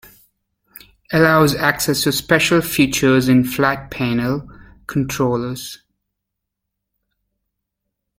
[1.13, 4.49] Allows access to special features in flat panel
[4.87, 5.77] controllers.